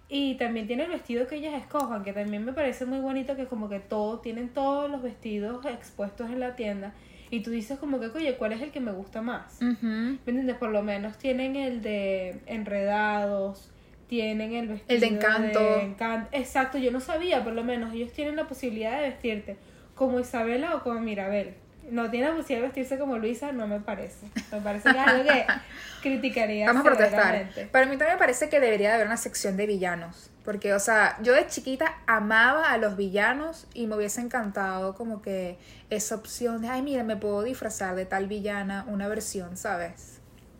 y 0.08 0.36
también 0.36 0.66
tiene 0.66 0.84
el 0.84 0.89
vestido 0.89 1.28
que 1.28 1.36
ellas 1.36 1.62
escojan, 1.62 2.06
que 2.06 2.13
también 2.13 2.46
me 2.46 2.54
parece 2.54 2.86
muy 2.86 3.00
bonito 3.00 3.36
que 3.36 3.48
como 3.48 3.68
que 3.68 3.82
todos 3.82 4.22
tienen 4.22 4.48
todos 4.48 4.89
los 4.89 5.01
vestidos 5.01 5.66
expuestos 5.66 6.30
en 6.30 6.39
la 6.39 6.56
tienda 6.56 6.94
y 7.32 7.42
tú 7.42 7.51
dices 7.51 7.78
como 7.78 8.00
que, 8.00 8.06
oye, 8.06 8.38
¿cuál 8.38 8.54
es 8.54 8.62
el 8.62 8.72
que 8.72 8.80
me 8.80 8.94
gusta 8.94 9.22
más? 9.22 9.62
¿Me 9.62 10.18
entiendes? 10.25 10.56
Por 10.56 10.70
lo 10.70 10.82
menos 10.82 11.18
tienen 11.18 11.58
el 11.58 11.82
de 11.82 12.39
enredados, 12.46 13.72
tienen 14.08 14.54
el 14.54 14.70
vestido 14.70 14.96
el 14.96 15.01
de 15.01 15.08
encanto. 15.08 16.30
Exacto, 16.32 16.78
yo 16.78 16.92
no 16.92 17.01
sabía, 17.01 17.44
por 17.44 17.51
lo 17.51 17.66
menos 17.66 17.94
ellos 17.94 18.13
tienen 18.13 18.38
la 18.38 18.48
posibilidad 18.48 19.01
de 19.01 19.10
vestirte 19.10 19.58
como 19.96 20.22
Isabela 20.22 20.78
o 20.78 20.82
como 20.82 21.01
Mirabel. 21.01 21.56
No 21.91 22.10
tienen 22.10 22.31
la 22.31 22.36
posibilidad 22.36 22.62
de 22.62 22.67
vestirse 22.67 22.98
como 22.98 23.17
Luisa, 23.17 23.51
no 23.51 23.67
me 23.67 23.79
parece. 23.79 24.27
Me 24.51 24.62
parece 24.62 24.91
que 24.91 24.98
es 24.98 25.08
algo 25.08 25.24
que 25.24 25.46
criticaría. 26.01 26.67
Vamos 26.67 26.81
a 26.81 26.84
protestar. 26.84 27.50
Para 27.72 27.86
mí 27.86 27.98
también 27.98 28.13
me 28.13 28.19
parece 28.19 28.50
que 28.50 28.60
debería 28.60 28.93
haber 28.96 29.08
una 29.08 29.17
sección 29.17 29.58
de 29.58 29.65
villanos. 29.65 30.29
Porque, 30.43 30.74
o 30.74 30.79
sea, 30.79 31.17
yo 31.22 31.34
de 31.34 31.46
chiquita 31.48 32.00
amaba 32.08 32.72
a 32.72 32.77
los 32.77 32.98
villanos 32.98 33.67
y 33.74 33.88
me 33.88 33.96
hubiese 33.96 34.22
encantado 34.22 34.96
como 34.96 35.22
que 35.22 35.58
esa 35.89 36.15
opción 36.15 36.62
de, 36.62 36.69
ay, 36.69 36.81
mira, 36.81 37.03
me 37.03 37.17
puedo 37.17 37.43
disfrazar 37.43 37.96
de 37.96 38.05
tal 38.05 38.27
villana, 38.27 38.86
una 38.88 39.08
versión, 39.08 39.58
¿sabes? 39.58 40.19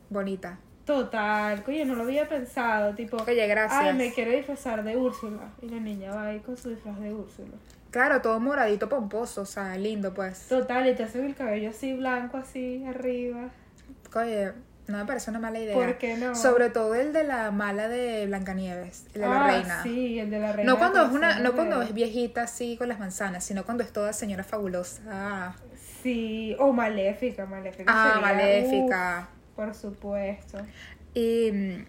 Bonita. 0.10 0.60
Total, 0.86 1.64
oye, 1.68 1.86
no 1.86 1.96
lo 1.96 2.04
había 2.04 2.28
pensado, 2.28 2.96
tipo, 2.96 3.18
oye, 3.18 3.46
gracias. 3.48 3.80
Ay, 3.80 3.94
me 3.94 4.12
quiero 4.12 4.32
disfrazar 4.32 4.84
de 4.84 4.98
Úrsula. 4.98 5.52
Y 5.62 5.70
la 5.70 5.80
niña 5.80 6.14
va 6.14 6.28
ahí 6.28 6.40
con 6.40 6.58
su 6.58 6.70
disfraz 6.70 7.00
de 7.00 7.14
Úrsula. 7.14 7.54
Claro, 7.92 8.22
todo 8.22 8.40
moradito 8.40 8.88
pomposo, 8.88 9.42
o 9.42 9.46
sea, 9.46 9.78
lindo 9.78 10.14
pues. 10.14 10.48
Total, 10.48 10.88
y 10.88 10.96
te 10.96 11.04
hacen 11.04 11.26
el 11.26 11.36
cabello 11.36 11.70
así 11.72 11.94
blanco, 11.94 12.38
así 12.38 12.84
arriba. 12.86 13.50
Oye, 14.16 14.52
no 14.88 14.98
me 14.98 15.06
parece 15.06 15.30
una 15.30 15.40
mala 15.40 15.60
idea. 15.60 15.76
¿Por 15.76 15.98
qué 15.98 16.18
no? 16.18 16.36
Sobre 16.36 16.70
todo 16.70 16.96
el 16.96 17.14
de 17.14 17.24
la 17.24 17.52
mala 17.52 17.88
de 17.88 18.26
Blancanieves, 18.26 19.06
el 19.14 19.22
de 19.22 19.28
la 19.28 19.46
ah, 19.46 19.48
reina. 19.48 19.84
Sí, 19.84 20.20
el 20.20 20.30
de 20.30 20.40
la 20.40 20.52
reina. 20.52 20.72
No 20.72 20.78
cuando 20.78 21.06
es 21.06 21.12
una, 21.12 21.40
no 21.40 21.54
cuando 21.54 21.82
es 21.82 21.94
viejita 21.94 22.44
así 22.44 22.76
con 22.78 22.90
las 22.90 23.00
manzanas, 23.00 23.44
sino 23.44 23.66
cuando 23.66 23.84
es 23.84 23.94
toda 23.94 24.14
señora 24.14 24.44
fabulosa. 24.44 25.56
Sí, 26.02 26.56
o 26.60 26.72
maléfica, 26.72 27.46
maléfica. 27.46 27.86
Ah, 27.88 28.20
maléfica. 28.22 29.30
Por 29.56 29.76
supuesto. 29.76 30.60
Y 31.14 31.84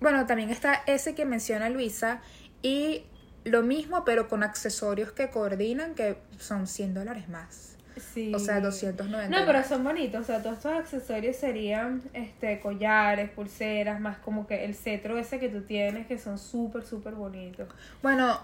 bueno, 0.00 0.26
también 0.26 0.50
está 0.50 0.82
ese 0.86 1.14
que 1.14 1.24
menciona 1.24 1.68
Luisa 1.68 2.20
y 2.62 3.04
lo 3.44 3.62
mismo, 3.62 4.04
pero 4.04 4.28
con 4.28 4.42
accesorios 4.42 5.12
que 5.12 5.30
coordinan, 5.30 5.94
que 5.94 6.16
son 6.38 6.66
100 6.66 6.94
dólares 6.94 7.28
más. 7.28 7.76
Sí. 8.14 8.32
O 8.34 8.38
sea, 8.38 8.60
290. 8.60 9.28
No, 9.28 9.46
pero 9.46 9.62
son 9.64 9.84
bonitos, 9.84 10.22
o 10.22 10.24
sea, 10.24 10.42
todos 10.42 10.56
estos 10.56 10.72
accesorios 10.72 11.36
serían 11.36 12.02
este 12.14 12.58
collares, 12.60 13.30
pulseras, 13.30 14.00
más 14.00 14.16
como 14.18 14.46
que 14.46 14.64
el 14.64 14.74
cetro 14.74 15.18
ese 15.18 15.38
que 15.38 15.48
tú 15.48 15.62
tienes, 15.62 16.06
que 16.06 16.18
son 16.18 16.38
súper, 16.38 16.84
súper 16.84 17.14
bonitos. 17.14 17.68
Bueno, 18.02 18.40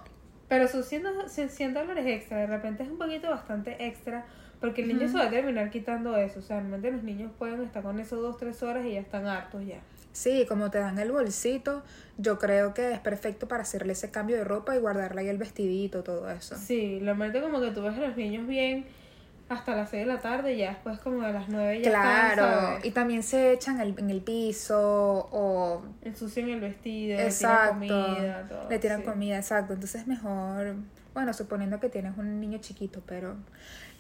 Pero 0.49 0.69
son 0.69 0.83
100, 0.83 1.49
100 1.51 1.75
dólares 1.75 2.07
extra, 2.07 2.39
de 2.39 2.47
repente 2.47 2.83
es 2.83 2.89
un 2.91 2.99
poquito 2.99 3.31
bastante 3.31 3.87
extra, 3.87 4.27
porque 4.61 4.83
el 4.83 4.89
niño 4.89 5.09
se 5.09 5.15
va 5.15 5.25
a 5.25 5.31
terminar 5.31 5.71
quitando 5.71 6.17
eso, 6.17 6.41
o 6.41 6.43
sea, 6.43 6.59
realmente 6.59 6.91
los 6.91 7.03
niños 7.03 7.31
pueden 7.39 7.63
estar 7.63 7.83
con 7.83 8.01
eso 8.01 8.17
dos, 8.17 8.37
tres 8.37 8.63
horas 8.63 8.85
y 8.87 8.93
ya 8.93 9.01
están 9.01 9.27
hartos 9.27 9.65
ya. 9.67 9.81
Sí, 10.19 10.45
como 10.49 10.71
te 10.71 10.79
dan 10.79 10.99
el 10.99 11.13
bolsito, 11.13 11.83
yo 12.19 12.39
creo 12.39 12.75
que 12.75 12.93
es 12.93 12.99
perfecto 13.01 13.49
para 13.49 13.63
hacerle 13.63 13.93
ese 13.93 14.11
cambio 14.11 14.37
de 14.37 14.45
ropa 14.45 14.75
y 14.77 14.79
guardarle 14.81 15.23
ahí 15.23 15.29
el 15.29 15.39
vestidito, 15.39 16.03
todo 16.03 16.31
eso. 16.31 16.57
Sí, 16.57 16.99
realmente 17.01 17.41
como 17.41 17.61
que 17.61 17.71
tú 17.71 17.83
ves 17.83 17.97
a 17.97 18.01
los 18.01 18.17
niños 18.17 18.47
bien 18.47 18.87
hasta 19.49 19.75
las 19.75 19.89
6 19.91 20.07
de 20.07 20.13
la 20.13 20.21
tarde 20.21 20.55
y 20.55 20.59
ya 20.59 20.71
después 20.71 20.99
como 20.99 21.23
a 21.23 21.31
las 21.31 21.49
9 21.49 21.81
ya 21.81 21.89
Claro, 21.91 22.43
están, 22.43 22.65
¿sabes? 22.67 22.85
y 22.85 22.91
también 22.91 23.23
se 23.23 23.53
echan 23.53 23.81
el- 23.81 23.99
en 23.99 24.11
el 24.11 24.21
piso 24.21 25.29
o 25.33 25.83
ensucian 26.03 26.51
el 26.51 26.61
vestido, 26.61 27.17
le 27.17 27.25
tiran 27.25 27.29
Exacto. 27.29 27.73
comida, 27.73 28.47
todo. 28.49 28.69
Le 28.71 28.79
tiran 28.79 29.01
sí. 29.01 29.07
comida, 29.07 29.37
exacto. 29.39 29.73
Entonces 29.73 30.07
mejor, 30.07 30.75
bueno, 31.15 31.33
suponiendo 31.33 31.81
que 31.81 31.89
tienes 31.89 32.19
un 32.19 32.41
niño 32.41 32.59
chiquito, 32.59 33.03
pero... 33.07 33.37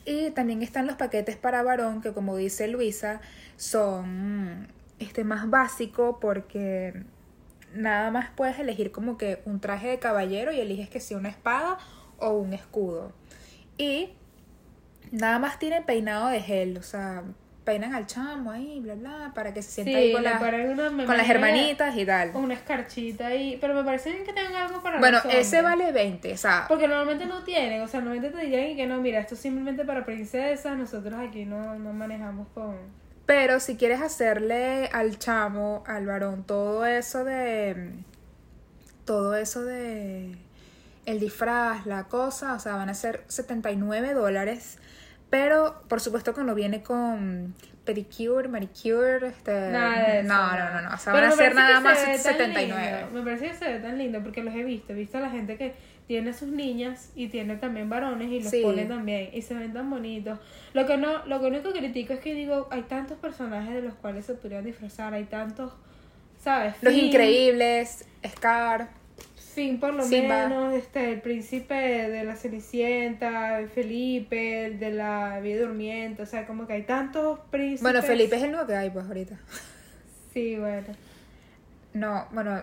Y 0.05 0.31
también 0.31 0.63
están 0.63 0.87
los 0.87 0.97
paquetes 0.97 1.37
para 1.37 1.63
varón, 1.63 2.01
que 2.01 2.13
como 2.13 2.37
dice 2.37 2.67
Luisa, 2.69 3.21
son 3.57 4.69
este 4.99 5.25
más 5.25 5.49
básico 5.50 6.19
porque 6.21 7.02
nada 7.75 8.11
más 8.11 8.31
puedes 8.35 8.59
elegir 8.59 8.90
como 8.93 9.19
que 9.19 9.40
un 9.45 9.61
traje 9.61 9.88
de 9.88 9.99
caballero 9.99 10.52
y 10.52 10.61
eliges 10.61 10.88
que 10.88 11.00
sea 11.00 11.19
una 11.19 11.28
espada 11.28 11.78
o 12.19 12.31
un 12.31 12.52
escudo. 12.52 13.12
Y 13.76 14.11
nada 15.12 15.38
más 15.38 15.59
tienen 15.59 15.85
peinado 15.85 16.28
de 16.28 16.40
gel, 16.40 16.76
o 16.78 16.83
sea, 16.83 17.23
peinan 17.64 17.95
al 17.95 18.07
chamo 18.07 18.50
ahí, 18.50 18.81
bla, 18.81 18.95
bla, 18.95 19.33
para 19.35 19.52
que 19.52 19.61
se 19.62 19.71
sienta 19.71 19.93
Sí, 19.93 19.97
ahí 19.99 20.12
con, 20.12 20.23
la- 20.25 20.38
una- 20.40 21.05
con 21.07 21.17
las 21.19 21.28
hermanitas 21.28 21.95
y 21.97 22.07
tal. 22.07 22.31
Una 22.35 22.55
escarchita 22.55 23.26
ahí, 23.26 23.59
pero 23.61 23.75
me 23.75 23.85
parece 23.85 24.11
bien 24.11 24.25
que 24.25 24.33
tengan 24.33 24.55
algo 24.57 24.83
para 24.83 24.99
Bueno, 24.99 25.19
los 25.23 25.35
ese 25.35 25.61
vale 25.61 25.93
20, 25.93 26.33
o 26.33 26.37
sea, 26.38 26.64
Porque 26.67 26.88
normalmente 26.88 27.26
no 27.26 27.45
tienen, 27.45 27.83
o 27.83 27.87
sea, 27.88 28.00
normalmente 28.00 28.37
te 28.37 28.43
dirían 28.47 28.75
que 28.75 28.87
no, 28.87 29.00
mira, 29.02 29.21
esto 29.21 29.35
es 29.35 29.40
simplemente 29.40 29.85
para 29.85 30.05
princesas, 30.07 30.76
nosotros 30.78 31.14
aquí 31.21 31.45
no, 31.45 31.78
no 31.78 31.93
manejamos 31.93 32.49
con... 32.55 32.76
pero 33.28 33.61
si 33.61 33.76
quieres 33.76 34.00
hacerle 34.00 34.88
al 34.90 35.18
chamo, 35.18 35.85
al 35.87 36.06
varón, 36.06 36.44
todo 36.44 36.87
eso 36.87 37.25
de. 37.25 37.90
Todo 39.04 39.37
eso 39.37 39.66
de. 39.66 40.35
El 41.04 41.20
disfraz, 41.20 41.85
la 41.85 42.04
cosa, 42.04 42.54
o 42.54 42.58
sea, 42.58 42.76
van 42.76 42.88
a 42.88 42.94
ser 42.94 43.25
79 43.28 44.14
dólares. 44.14 44.78
Pero 45.28 45.82
por 45.88 46.00
supuesto 46.00 46.32
que 46.32 46.42
no 46.42 46.54
viene 46.54 46.82
con 46.82 47.54
pedicure, 47.85 48.49
manicure, 48.49 49.26
este. 49.26 49.73
Nada 49.73 50.08
de 50.08 50.20
eso, 50.20 50.28
no, 50.28 50.56
no, 50.56 50.70
no, 50.70 50.80
no. 50.88 50.94
O 50.94 50.99
sea, 50.99 51.12
Pero 51.12 51.26
van 51.26 51.32
a 51.35 51.37
ser 51.37 51.54
nada 51.54 51.80
más 51.80 51.99
se 51.99 52.06
ve 52.06 52.12
tan 52.12 52.23
79. 52.23 52.97
lindo, 52.97 53.11
Me 53.12 53.25
parece 53.26 53.49
que 53.50 53.54
se 53.56 53.73
ve 53.75 53.78
tan 53.80 53.99
lindo 53.99 54.23
porque 54.23 54.42
los 54.42 54.54
he 54.54 54.64
visto. 54.64 54.94
He 54.94 54.97
visto 54.97 55.18
a 55.18 55.20
la 55.20 55.28
gente 55.28 55.58
que 55.58 55.75
tiene 56.09 56.33
sus 56.33 56.49
niñas 56.49 57.12
y 57.15 57.29
tiene 57.29 57.57
también 57.57 57.88
varones 57.88 58.29
y 58.33 58.41
los 58.41 58.50
Sí. 58.50 58.62
pone 58.62 58.87
también 58.87 59.29
y 59.33 59.43
se 59.43 59.55
ven 59.55 59.73
tan 59.73 59.88
bonitos. 59.91 60.41
Lo 60.73 60.87
que 60.87 60.97
no, 60.97 61.25
lo 61.27 61.38
que 61.41 61.47
único 61.47 61.71
critico 61.71 62.15
es 62.15 62.21
que 62.21 62.35
digo, 62.35 62.67
hay 62.71 62.83
tantos 62.83 63.19
personajes 63.19 63.75
de 63.75 63.83
los 63.83 63.95
cuales 63.95 64.25
se 64.27 64.35
podrían 64.35 64.65
disfrazar, 64.65 65.12
hay 65.15 65.25
tantos, 65.25 65.73
¿sabes? 66.43 66.75
Los 66.81 66.95
Finn, 66.95 67.05
increíbles, 67.07 68.07
Scar. 68.27 68.88
Finn 69.55 69.79
por 69.81 69.93
lo 69.93 70.03
Simba. 70.03 70.49
menos, 70.49 70.75
este, 70.75 71.12
el 71.12 71.21
príncipe 71.21 71.75
de 71.75 72.25
la 72.25 72.37
Cenicienta, 72.37 73.61
Felipe, 73.75 74.65
el 74.67 74.79
de 74.81 74.93
la 74.93 75.41
Vida 75.41 75.61
Durmiente, 75.67 76.23
o 76.23 76.27
sea, 76.27 76.47
como 76.47 76.67
que 76.67 76.73
hay 76.73 76.83
tantos 76.83 77.38
príncipes. 77.50 77.83
Bueno, 77.83 78.03
Felipe 78.03 78.37
es 78.37 78.43
el 78.45 78.53
nuevo 78.53 78.67
que 78.67 78.75
hay, 78.75 78.91
pues 78.91 79.07
ahorita. 79.07 79.38
Sí, 80.33 80.57
bueno. 80.57 80.87
No, 81.95 82.27
bueno, 82.33 82.62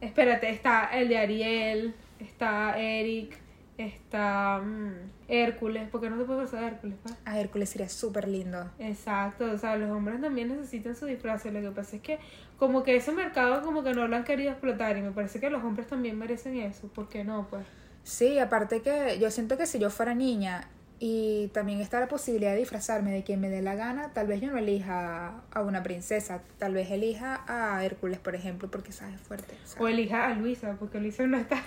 Espérate, 0.00 0.50
está 0.50 0.88
el 0.92 1.08
de 1.08 1.18
Ariel, 1.18 1.94
está 2.22 2.78
Eric, 2.78 3.38
está 3.78 4.60
mm, 4.60 4.92
Hércules, 5.28 5.88
porque 5.90 6.10
no 6.10 6.18
se 6.18 6.24
puede 6.24 6.42
pasar 6.42 6.64
Hércules, 6.64 6.96
¿va? 7.06 7.16
a 7.24 7.40
Hércules 7.40 7.68
sería 7.68 7.88
súper 7.88 8.28
lindo. 8.28 8.70
Exacto, 8.78 9.50
o 9.50 9.58
sea, 9.58 9.76
los 9.76 9.90
hombres 9.90 10.20
también 10.20 10.48
necesitan 10.48 10.94
su 10.94 11.06
disfraz, 11.06 11.44
lo 11.46 11.60
que 11.60 11.70
pasa 11.70 11.96
es 11.96 12.02
que 12.02 12.18
como 12.58 12.82
que 12.82 12.96
ese 12.96 13.12
mercado 13.12 13.62
como 13.62 13.82
que 13.82 13.92
no 13.92 14.06
lo 14.08 14.16
han 14.16 14.24
querido 14.24 14.50
explotar 14.50 14.96
y 14.96 15.02
me 15.02 15.10
parece 15.10 15.40
que 15.40 15.50
los 15.50 15.62
hombres 15.64 15.86
también 15.86 16.18
merecen 16.18 16.56
eso, 16.56 16.88
¿por 16.88 17.08
qué 17.08 17.24
no? 17.24 17.46
Pues 17.48 17.64
Sí, 18.04 18.38
aparte 18.38 18.82
que 18.82 19.18
yo 19.20 19.30
siento 19.30 19.56
que 19.56 19.66
si 19.66 19.78
yo 19.78 19.88
fuera 19.88 20.14
niña 20.14 20.68
y 20.98 21.48
también 21.48 21.80
está 21.80 22.00
la 22.00 22.08
posibilidad 22.08 22.52
de 22.52 22.58
disfrazarme 22.58 23.12
de 23.12 23.22
quien 23.22 23.40
me 23.40 23.48
dé 23.48 23.62
la 23.62 23.74
gana, 23.74 24.12
tal 24.12 24.26
vez 24.26 24.40
yo 24.40 24.50
no 24.50 24.58
elija 24.58 25.42
a 25.50 25.62
una 25.62 25.82
princesa, 25.82 26.42
tal 26.58 26.74
vez 26.74 26.90
elija 26.90 27.42
a 27.46 27.84
Hércules, 27.84 28.18
por 28.18 28.34
ejemplo, 28.34 28.70
porque 28.70 28.92
sabes 28.92 29.20
fuerte. 29.20 29.54
o 29.78 29.88
elija 29.88 30.28
a 30.28 30.34
Luisa, 30.34 30.76
porque 30.78 31.00
Luisa 31.00 31.26
no 31.26 31.36
está... 31.36 31.62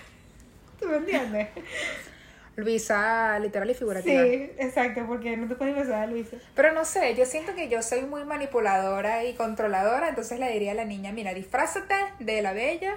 ¿Tú 0.78 0.86
me 0.86 0.96
entiendes? 0.96 1.48
Luisa, 2.56 3.38
literal 3.38 3.68
y 3.70 3.74
figurativa. 3.74 4.22
Sí, 4.22 4.50
exacto, 4.58 5.04
porque 5.06 5.36
no 5.36 5.46
te 5.46 5.56
puedes 5.56 5.74
pasar 5.74 6.04
a 6.04 6.06
Luisa. 6.06 6.38
Pero 6.54 6.72
no 6.72 6.86
sé, 6.86 7.14
yo 7.14 7.26
siento 7.26 7.54
que 7.54 7.68
yo 7.68 7.82
soy 7.82 8.02
muy 8.02 8.24
manipuladora 8.24 9.24
y 9.24 9.34
controladora, 9.34 10.08
entonces 10.08 10.40
le 10.40 10.50
diría 10.50 10.72
a 10.72 10.74
la 10.74 10.86
niña, 10.86 11.12
mira, 11.12 11.34
disfrázate 11.34 11.94
de 12.18 12.40
la 12.40 12.54
bella, 12.54 12.96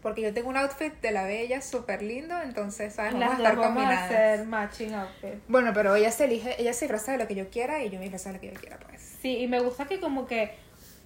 porque 0.00 0.22
yo 0.22 0.32
tengo 0.32 0.48
un 0.48 0.56
outfit 0.56 0.94
de 1.02 1.12
la 1.12 1.24
bella 1.24 1.60
súper 1.60 2.00
lindo, 2.00 2.40
entonces, 2.40 2.94
¿sabes? 2.94 3.12
Vamos 3.12 3.28
Las 3.28 3.38
a 3.38 3.42
estar 3.42 3.56
vamos 3.56 3.84
a 3.84 4.04
hacer 4.04 4.46
matching 4.46 4.94
outfit. 4.94 5.34
Bueno, 5.46 5.72
pero 5.74 5.94
ella 5.94 6.10
se 6.10 6.24
elige, 6.24 6.60
ella 6.60 6.72
se 6.72 6.86
disfraza 6.86 7.12
de 7.12 7.18
lo 7.18 7.28
que 7.28 7.34
yo 7.34 7.50
quiera 7.50 7.84
y 7.84 7.90
yo 7.90 7.98
me 7.98 8.04
disfrazo 8.04 8.30
de 8.30 8.34
lo 8.36 8.40
que 8.40 8.50
yo 8.50 8.60
quiera, 8.60 8.78
pues. 8.78 9.02
Sí, 9.20 9.38
y 9.38 9.46
me 9.46 9.60
gusta 9.60 9.84
que 9.84 10.00
como 10.00 10.26
que 10.26 10.52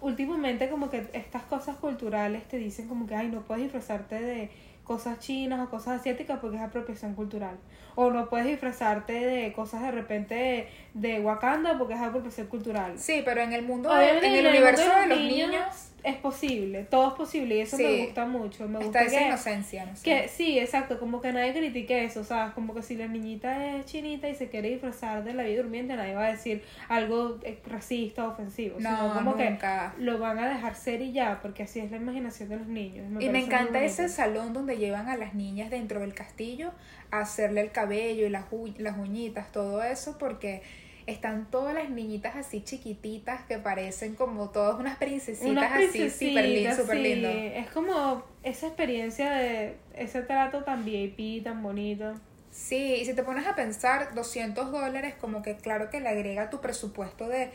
últimamente 0.00 0.68
como 0.68 0.90
que 0.90 1.08
estas 1.12 1.42
cosas 1.42 1.75
culturales 1.76 2.47
te 2.47 2.56
dicen 2.56 2.87
como 2.87 3.08
que, 3.08 3.16
ay, 3.16 3.28
no 3.28 3.42
puedes 3.42 3.64
disfrazarte 3.64 4.20
de 4.20 4.50
cosas 4.88 5.21
chinas 5.21 5.61
o 5.64 5.71
cosas 5.71 6.00
asiáticas 6.00 6.38
porque 6.40 6.57
es 6.57 6.62
apropiación 6.62 7.14
cultural. 7.14 7.57
O 7.95 8.11
no 8.11 8.28
puedes 8.28 8.47
disfrazarte 8.47 9.12
de 9.12 9.52
cosas 9.52 9.83
de 9.83 9.90
repente 9.92 10.68
de 10.95 11.21
Wakanda 11.21 11.76
porque 11.78 11.95
es 11.95 12.00
apropiación 12.00 12.47
cultural. 12.49 12.99
Sí, 12.99 13.23
pero 13.25 13.42
en 13.42 13.52
el 13.52 13.62
mundo, 13.62 13.90
en 14.00 14.25
el 14.25 14.47
universo 14.47 14.88
de 14.88 15.00
de 15.00 15.07
los 15.07 15.18
niños, 15.18 15.92
es 16.08 16.16
posible, 16.16 16.84
todo 16.84 17.08
es 17.08 17.14
posible 17.14 17.56
y 17.56 17.60
eso 17.60 17.76
me 17.78 18.04
gusta 18.04 18.26
mucho. 18.26 18.66
Me 18.68 18.74
está 18.78 18.84
gusta 18.84 19.02
esa 19.02 19.18
que, 19.18 19.26
inocencia, 19.26 19.86
no 19.86 19.96
sé. 19.96 20.02
que 20.04 20.28
sí, 20.28 20.58
exacto, 20.58 20.98
como 20.98 21.20
que 21.20 21.32
nadie 21.32 21.52
critique 21.52 22.04
eso, 22.04 22.24
¿sabes? 22.24 22.54
Como 22.54 22.74
que 22.74 22.82
si 22.82 22.96
la 22.96 23.06
niñita 23.06 23.76
es 23.76 23.86
chinita 23.86 24.28
y 24.28 24.34
se 24.34 24.48
quiere 24.48 24.70
disfrazar 24.70 25.24
de 25.24 25.34
la 25.34 25.42
vida 25.44 25.62
durmiente, 25.62 25.94
nadie 25.96 26.14
va 26.14 26.26
a 26.26 26.32
decir 26.32 26.62
algo 26.88 27.38
eh, 27.42 27.58
racista 27.66 28.26
o 28.26 28.32
ofensivo, 28.32 28.76
No, 28.80 28.96
sino 28.96 29.14
como 29.14 29.30
nunca. 29.36 29.94
que 29.96 30.02
lo 30.02 30.18
van 30.18 30.38
a 30.38 30.48
dejar 30.48 30.74
ser 30.74 31.00
y 31.02 31.12
ya, 31.12 31.40
porque 31.42 31.62
así 31.64 31.80
es 31.80 31.90
la 31.90 31.96
imaginación 31.98 32.48
de 32.48 32.56
los 32.56 32.66
niños. 32.66 33.06
y 33.22 33.28
me 33.28 33.40
encanta 33.40 33.82
ese 33.82 34.08
salón 34.08 34.52
donde 34.52 34.76
llevan 34.76 35.08
a 35.08 35.16
las 35.16 35.34
niñas 35.34 35.70
dentro 35.70 36.00
del 36.00 36.14
castillo 36.14 36.72
a 37.10 37.20
hacerle 37.20 37.60
el 37.62 37.70
cabello 37.72 38.26
y 38.26 38.30
las, 38.30 38.44
las 38.78 38.98
uñitas, 38.98 39.50
todo 39.52 39.82
eso, 39.82 40.18
porque 40.18 40.62
están 41.08 41.50
todas 41.50 41.74
las 41.74 41.88
niñitas 41.88 42.36
así 42.36 42.62
chiquititas 42.62 43.40
que 43.46 43.58
parecen 43.58 44.14
como 44.14 44.50
todas 44.50 44.78
unas 44.78 44.98
princesitas 44.98 45.50
Unas 45.50 45.72
así, 45.72 46.10
súper 46.10 46.44
lindo, 46.44 46.76
súper 46.76 46.96
sí. 46.98 47.02
lindo. 47.02 47.28
Es 47.30 47.70
como 47.70 48.22
esa 48.42 48.66
experiencia 48.66 49.32
de 49.32 49.76
ese 49.94 50.22
trato 50.22 50.64
tan 50.64 50.84
VIP, 50.84 51.42
tan 51.42 51.62
bonito. 51.62 52.12
Sí, 52.50 52.96
y 53.00 53.06
si 53.06 53.14
te 53.14 53.22
pones 53.22 53.46
a 53.46 53.54
pensar, 53.54 54.14
200 54.14 54.70
dólares, 54.70 55.14
como 55.18 55.42
que 55.42 55.56
claro 55.56 55.88
que 55.88 56.00
le 56.00 56.08
agrega 56.10 56.50
tu 56.50 56.60
presupuesto 56.60 57.26
de 57.26 57.50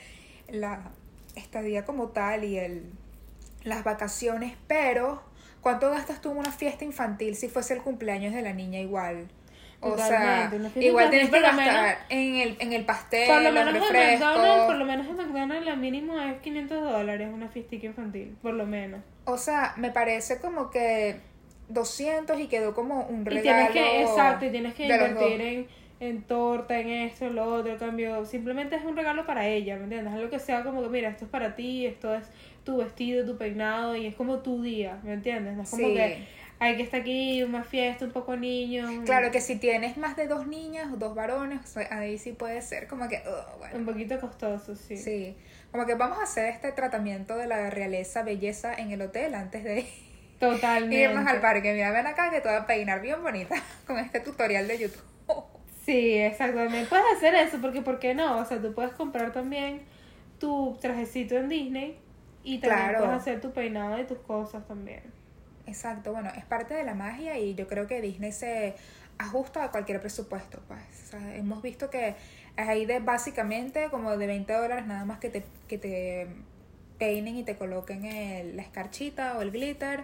la 0.49 0.91
estadía 1.35 1.85
como 1.85 2.09
tal 2.09 2.43
y 2.43 2.57
el 2.57 2.83
las 3.63 3.83
vacaciones, 3.83 4.55
pero 4.67 5.23
¿cuánto 5.61 5.89
gastas 5.89 6.21
tú 6.21 6.31
en 6.31 6.37
una 6.37 6.51
fiesta 6.51 6.83
infantil 6.83 7.35
si 7.35 7.47
fuese 7.47 7.73
el 7.73 7.81
cumpleaños 7.81 8.33
de 8.33 8.41
la 8.41 8.53
niña 8.53 8.79
igual? 8.79 9.29
O 9.83 9.97
sea, 9.97 10.51
igual 10.79 11.09
tienes 11.09 11.29
que 11.29 11.39
lo 11.39 11.47
gastar 11.47 11.97
en 12.09 12.35
el, 12.35 12.55
en 12.59 12.73
el 12.73 12.85
pastel, 12.85 13.27
Por 13.27 13.41
lo 13.41 13.51
los 13.51 13.65
menos 13.65 13.89
en. 13.89 13.93
McDonald's, 14.19 14.65
por 14.65 14.75
lo 14.75 14.85
menos 14.85 15.07
en 15.07 15.15
McDonald's 15.17 15.65
la 15.65 15.75
mínimo 15.75 16.19
es 16.19 16.39
500 16.41 16.81
dólares 16.91 17.29
una 17.33 17.49
fiestica 17.49 17.87
infantil, 17.87 18.35
por 18.41 18.53
lo 18.53 18.65
menos. 18.65 19.01
O 19.25 19.37
sea, 19.37 19.73
me 19.77 19.91
parece 19.91 20.39
como 20.39 20.69
que 20.69 21.17
200 21.69 22.39
y 22.39 22.47
quedó 22.47 22.73
como 22.73 23.01
un 23.07 23.21
Y 23.21 23.29
regalo. 23.29 23.41
tienes 23.43 23.71
que, 23.71 24.01
exacto, 24.01 24.45
y 24.45 24.49
tienes 24.51 24.73
que 24.73 24.83
invertir 24.85 25.41
en, 25.41 25.67
en 25.99 26.21
torta, 26.23 26.77
en 26.79 26.89
esto, 26.89 27.25
en 27.27 27.35
lo 27.35 27.45
otro, 27.45 27.77
cambio, 27.77 28.25
simplemente 28.25 28.75
es 28.75 28.83
un 28.83 28.95
regalo 28.97 29.25
para 29.25 29.47
ella, 29.47 29.77
¿me 29.77 29.83
entiendes? 29.85 30.13
Algo 30.13 30.29
que 30.29 30.39
sea 30.39 30.63
como 30.63 30.81
que, 30.83 30.89
mira, 30.89 31.09
esto 31.09 31.25
es 31.25 31.31
para 31.31 31.55
ti, 31.55 31.85
esto 31.85 32.13
es 32.13 32.29
tu 32.65 32.77
vestido, 32.77 33.25
tu 33.25 33.37
peinado, 33.37 33.95
y 33.95 34.05
es 34.05 34.15
como 34.15 34.39
tu 34.39 34.61
día, 34.61 34.99
¿me 35.03 35.13
entiendes? 35.13 35.55
No 35.55 35.63
es 35.63 35.69
como 35.69 35.87
Sí. 35.87 35.93
que 35.93 36.17
hay 36.63 36.77
que 36.77 36.83
estar 36.83 37.01
aquí, 37.01 37.43
una 37.43 37.63
fiesta, 37.63 38.05
un 38.05 38.11
poco 38.11 38.35
niño. 38.37 39.03
Claro 39.05 39.31
que 39.31 39.41
si 39.41 39.57
tienes 39.57 39.97
más 39.97 40.15
de 40.15 40.27
dos 40.27 40.47
niñas 40.47 40.91
o 40.93 40.95
dos 40.95 41.13
varones, 41.13 41.75
ahí 41.91 42.17
sí 42.17 42.31
puede 42.31 42.61
ser 42.61 42.87
como 42.87 43.09
que, 43.09 43.21
ugh, 43.27 43.57
bueno. 43.59 43.77
Un 43.79 43.85
poquito 43.85 44.19
costoso, 44.21 44.75
sí. 44.75 44.95
Sí, 44.97 45.35
como 45.71 45.85
que 45.85 45.95
vamos 45.95 46.19
a 46.19 46.23
hacer 46.23 46.45
este 46.45 46.71
tratamiento 46.71 47.35
de 47.35 47.47
la 47.47 47.69
realeza, 47.69 48.23
belleza 48.23 48.73
en 48.73 48.91
el 48.91 49.01
hotel 49.01 49.35
antes 49.35 49.63
de... 49.63 49.85
Totalmente. 50.39 51.01
Irnos 51.01 51.25
al 51.27 51.39
parque. 51.41 51.73
Mira, 51.73 51.91
ven 51.91 52.07
acá 52.07 52.29
que 52.31 52.41
te 52.41 52.47
voy 52.47 52.57
a 52.57 52.65
peinar 52.65 53.01
bien 53.01 53.21
bonita 53.21 53.55
con 53.87 53.97
este 53.99 54.19
tutorial 54.21 54.67
de 54.67 54.77
YouTube. 54.79 55.03
Sí, 55.85 56.13
exactamente. 56.17 56.87
Puedes 56.87 57.05
hacer 57.17 57.35
eso 57.35 57.59
porque, 57.61 57.81
¿por 57.81 57.99
qué 57.99 58.13
no? 58.15 58.37
O 58.37 58.45
sea, 58.45 58.61
tú 58.61 58.73
puedes 58.73 58.93
comprar 58.93 59.33
también 59.33 59.81
tu 60.39 60.77
trajecito 60.81 61.35
en 61.35 61.49
Disney 61.49 61.97
y 62.43 62.59
también 62.59 62.89
Claro. 62.89 62.99
puedes 63.05 63.21
hacer 63.21 63.41
tu 63.41 63.51
peinado 63.51 63.99
y 63.99 64.05
tus 64.05 64.17
cosas 64.19 64.65
también. 64.65 65.01
Exacto, 65.65 66.11
bueno, 66.11 66.29
es 66.35 66.45
parte 66.45 66.73
de 66.73 66.83
la 66.83 66.93
magia 66.93 67.37
y 67.39 67.55
yo 67.55 67.67
creo 67.67 67.87
que 67.87 68.01
Disney 68.01 68.31
se 68.33 68.75
ajusta 69.17 69.63
a 69.63 69.71
cualquier 69.71 70.01
presupuesto, 70.01 70.61
pues. 70.67 71.13
O 71.13 71.17
hemos 71.17 71.61
visto 71.61 71.89
que 71.89 72.15
hay 72.57 72.85
de 72.85 72.99
básicamente 72.99 73.89
como 73.89 74.17
de 74.17 74.27
20 74.27 74.51
dólares 74.53 74.85
nada 74.85 75.05
más 75.05 75.19
que 75.19 75.29
te, 75.29 75.45
que 75.67 75.77
te 75.77 76.27
peinen 76.99 77.37
y 77.37 77.43
te 77.43 77.55
coloquen 77.57 78.05
el- 78.05 78.55
la 78.57 78.61
escarchita 78.63 79.37
o 79.37 79.41
el 79.41 79.51
glitter 79.51 80.03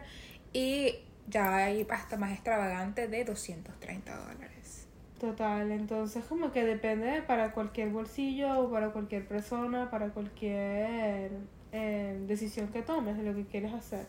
y 0.53 0.95
ya 1.27 1.57
hay 1.57 1.85
hasta 1.89 2.17
más 2.17 2.31
extravagante 2.31 3.07
de 3.07 3.23
230 3.25 4.15
dólares. 4.15 4.87
Total, 5.19 5.69
entonces 5.71 6.23
como 6.25 6.51
que 6.53 6.63
depende 6.63 7.21
para 7.23 7.51
cualquier 7.51 7.89
bolsillo, 7.89 8.71
para 8.71 8.91
cualquier 8.91 9.27
persona, 9.27 9.89
para 9.91 10.09
cualquier 10.11 11.31
eh, 11.73 12.23
decisión 12.27 12.69
que 12.69 12.81
tomes 12.81 13.17
de 13.17 13.23
lo 13.23 13.35
que 13.35 13.45
quieres 13.45 13.73
hacer. 13.73 14.07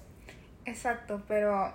Exacto, 0.64 1.22
pero 1.26 1.72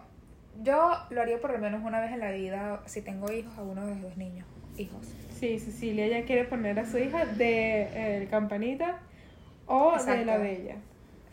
yo 0.64 0.92
lo 1.10 1.22
haría 1.22 1.40
por 1.40 1.52
lo 1.52 1.60
menos 1.60 1.84
una 1.84 2.00
vez 2.00 2.12
en 2.12 2.20
la 2.20 2.32
vida 2.32 2.82
si 2.86 3.02
tengo 3.02 3.32
hijos 3.32 3.58
a 3.58 3.62
uno 3.62 3.86
de 3.86 3.92
los 3.94 4.02
dos 4.02 4.18
niños, 4.18 4.46
hijos. 4.78 5.08
Sí, 5.40 5.60
Cecilia 5.60 6.08
ya 6.08 6.26
quiere 6.26 6.46
poner 6.46 6.80
a 6.80 6.86
su 6.86 6.98
hija 6.98 7.26
de 7.26 7.90
eh, 7.94 8.28
campanita 8.30 9.00
o 9.66 10.02
de 10.02 10.26
la 10.26 10.38
bella. 10.38 10.78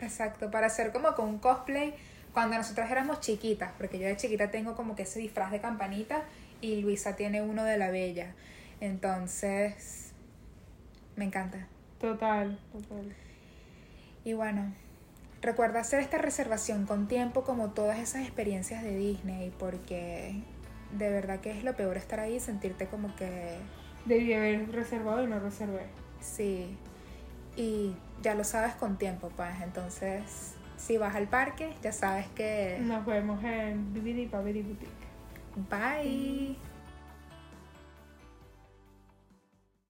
Exacto, 0.01 0.51
para 0.51 0.67
hacer 0.67 0.91
como 0.91 1.13
con 1.15 1.29
un 1.29 1.39
cosplay 1.39 1.93
cuando 2.33 2.57
nosotras 2.57 2.91
éramos 2.91 3.21
chiquitas, 3.21 3.71
porque 3.77 3.99
yo 3.99 4.07
de 4.07 4.17
chiquita 4.17 4.51
tengo 4.51 4.75
como 4.75 4.95
que 4.95 5.03
ese 5.03 5.19
disfraz 5.19 5.51
de 5.51 5.61
campanita 5.61 6.23
y 6.61 6.81
Luisa 6.81 7.15
tiene 7.15 7.41
uno 7.41 7.63
de 7.63 7.77
la 7.77 7.91
bella. 7.91 8.33
Entonces, 8.81 10.11
me 11.15 11.25
encanta. 11.25 11.67
Total, 11.99 12.59
total. 12.71 13.13
Y 14.25 14.33
bueno, 14.33 14.73
recuerda 15.43 15.81
hacer 15.81 15.99
esta 15.99 16.17
reservación 16.17 16.85
con 16.87 17.07
tiempo 17.07 17.43
como 17.43 17.71
todas 17.71 17.99
esas 17.99 18.23
experiencias 18.23 18.81
de 18.81 18.95
Disney, 18.97 19.53
porque 19.59 20.41
de 20.97 21.09
verdad 21.11 21.39
que 21.41 21.51
es 21.51 21.63
lo 21.63 21.75
peor 21.75 21.97
estar 21.97 22.19
ahí 22.19 22.35
y 22.35 22.39
sentirte 22.39 22.87
como 22.87 23.15
que 23.15 23.57
Debí 24.05 24.33
haber 24.33 24.71
reservado 24.71 25.23
y 25.23 25.27
no 25.27 25.39
reservé. 25.39 25.85
sí. 26.19 26.77
Y 27.55 27.93
ya 28.23 28.33
lo 28.33 28.43
sabes 28.43 28.73
con 28.73 28.97
tiempo, 28.97 29.31
pues. 29.35 29.61
Entonces, 29.61 30.55
si 30.75 30.97
vas 30.97 31.15
al 31.15 31.27
parque, 31.27 31.71
ya 31.83 31.91
sabes 31.91 32.27
que... 32.29 32.79
Nos 32.81 33.05
vemos 33.05 33.43
en 33.43 33.93
Bibidi 33.93 34.25
Babidi 34.25 34.63
Boutique. 34.63 34.89
Bye. 35.69 36.57